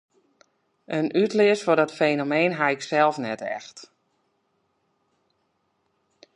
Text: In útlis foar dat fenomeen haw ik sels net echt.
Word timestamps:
In 0.97 1.05
útlis 1.21 1.63
foar 1.65 1.79
dat 1.79 1.95
fenomeen 1.99 2.51
haw 2.59 2.71
ik 2.75 2.81
sels 2.89 3.17
net 3.25 3.41
echt. 3.57 3.77